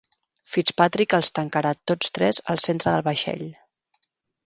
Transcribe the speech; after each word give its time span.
Fitzpatrick 0.53 1.15
els 1.19 1.29
tancarà 1.41 1.75
tots 1.93 2.17
tres 2.19 2.43
al 2.55 2.65
centre 2.67 2.97
del 2.97 3.09
vaixell. 3.13 3.49